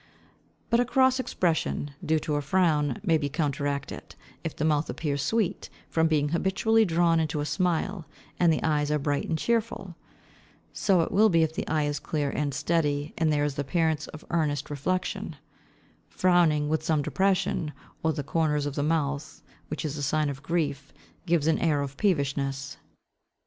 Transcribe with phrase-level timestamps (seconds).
[0.71, 5.21] But a cross expression, due to a frown, may be counteracted, if the mouth appears
[5.21, 8.07] sweet, from being habitually drawn into a smile,
[8.39, 9.95] and the eyes are bright and cheerful.
[10.73, 13.61] So it will be if the eye is clear and steady, and there is the
[13.61, 15.35] appearance of earnest reflection.
[16.09, 17.71] Frowning, with some depression
[18.03, 20.91] of the corners of the mouth, which is a sign of grief,
[21.27, 22.77] gives an air of peevishness.